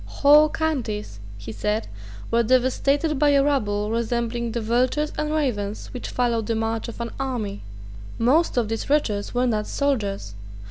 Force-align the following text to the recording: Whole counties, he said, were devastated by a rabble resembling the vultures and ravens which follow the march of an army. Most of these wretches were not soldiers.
Whole 0.07 0.49
counties, 0.49 1.19
he 1.37 1.51
said, 1.51 1.87
were 2.31 2.41
devastated 2.41 3.19
by 3.19 3.29
a 3.33 3.43
rabble 3.43 3.91
resembling 3.91 4.51
the 4.51 4.59
vultures 4.59 5.13
and 5.15 5.31
ravens 5.31 5.93
which 5.93 6.09
follow 6.09 6.41
the 6.41 6.55
march 6.55 6.87
of 6.87 6.99
an 7.01 7.11
army. 7.19 7.61
Most 8.17 8.57
of 8.57 8.67
these 8.67 8.89
wretches 8.89 9.35
were 9.35 9.45
not 9.45 9.67
soldiers. 9.67 10.33